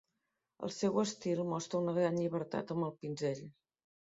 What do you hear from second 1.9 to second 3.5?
gran llibertat amb el pinzell.